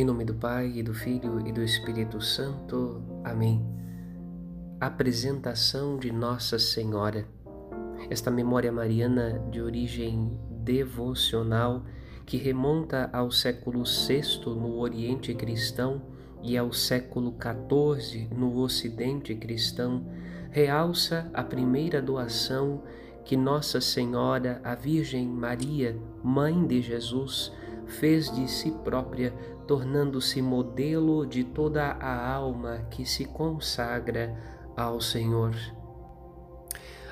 [0.00, 3.02] Em nome do Pai, e do Filho e do Espírito Santo.
[3.22, 3.62] Amém.
[4.80, 7.26] Apresentação de Nossa Senhora.
[8.08, 11.84] Esta memória mariana de origem devocional
[12.24, 16.00] que remonta ao século VI no Oriente Cristão
[16.42, 20.06] e ao século XIV no Ocidente Cristão,
[20.50, 22.82] realça a primeira doação
[23.22, 25.94] que Nossa Senhora, a Virgem Maria,
[26.24, 27.52] Mãe de Jesus,
[27.90, 29.32] fez de si própria,
[29.66, 34.34] tornando-se modelo de toda a alma que se consagra
[34.76, 35.54] ao Senhor.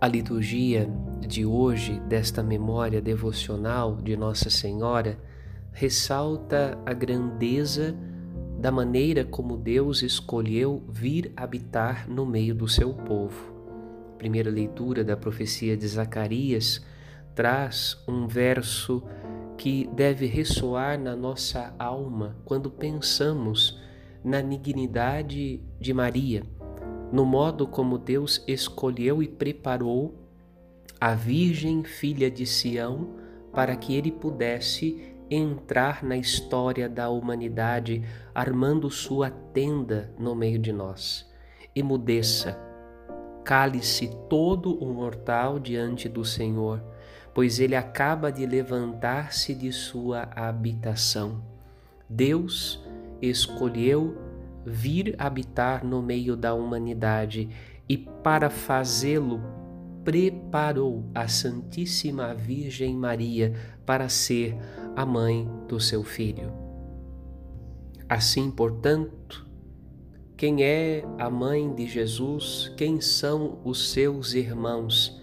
[0.00, 0.88] A liturgia
[1.20, 5.18] de hoje, desta memória devocional de Nossa Senhora,
[5.72, 7.94] ressalta a grandeza
[8.58, 13.54] da maneira como Deus escolheu vir habitar no meio do seu povo.
[14.14, 16.84] A primeira leitura da profecia de Zacarias
[17.34, 19.02] traz um verso
[19.60, 23.78] que deve ressoar na nossa alma quando pensamos
[24.24, 26.42] na dignidade de Maria,
[27.12, 30.18] no modo como Deus escolheu e preparou
[30.98, 33.10] a Virgem Filha de Sião
[33.52, 38.02] para que ele pudesse entrar na história da humanidade,
[38.34, 41.30] armando sua tenda no meio de nós.
[41.76, 42.58] Emudeça,
[43.44, 46.82] cale-se todo o mortal diante do Senhor,
[47.32, 51.42] pois ele acaba de levantar-se de sua habitação.
[52.08, 52.84] Deus
[53.22, 54.16] escolheu
[54.64, 57.48] vir habitar no meio da humanidade
[57.88, 59.40] e, para fazê-lo,
[60.04, 64.56] preparou a Santíssima Virgem Maria para ser
[64.96, 66.52] a mãe do seu filho.
[68.08, 69.46] Assim, portanto,
[70.36, 72.72] quem é a mãe de Jesus?
[72.76, 75.19] Quem são os seus irmãos?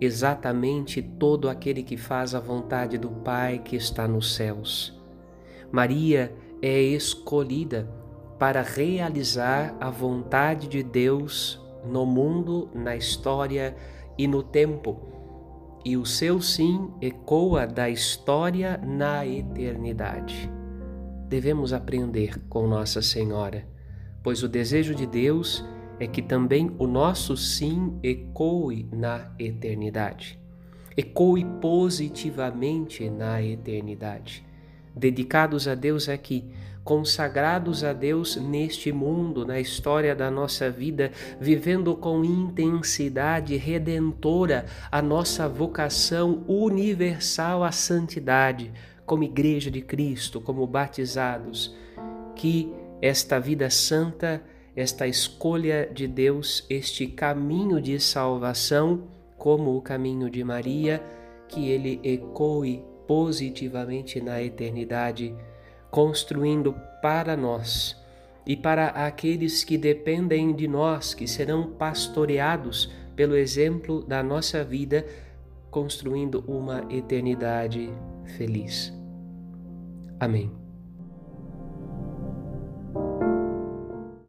[0.00, 4.96] Exatamente todo aquele que faz a vontade do Pai que está nos céus.
[5.72, 6.32] Maria
[6.62, 7.88] é escolhida
[8.38, 13.76] para realizar a vontade de Deus no mundo, na história
[14.16, 15.08] e no tempo
[15.84, 20.50] e o seu sim ecoa da história na eternidade.
[21.28, 23.66] Devemos aprender com Nossa Senhora,
[24.22, 30.38] pois o desejo de Deus é que também o nosso sim ecoe na eternidade.
[30.96, 34.44] Ecoe positivamente na eternidade.
[34.94, 36.44] Dedicados a Deus aqui,
[36.88, 45.02] consagrados a Deus neste mundo, na história da nossa vida, vivendo com intensidade redentora a
[45.02, 48.72] nossa vocação universal à santidade,
[49.04, 51.76] como Igreja de Cristo, como batizados,
[52.34, 52.72] que
[53.02, 54.42] esta vida santa,
[54.78, 61.02] esta escolha de Deus, este caminho de salvação, como o caminho de Maria,
[61.48, 65.34] que ele ecoe positivamente na eternidade
[65.90, 67.96] construindo para nós
[68.46, 75.04] e para aqueles que dependem de nós, que serão pastoreados pelo exemplo da nossa vida,
[75.70, 77.90] construindo uma eternidade
[78.36, 78.92] feliz.
[80.20, 80.67] Amém.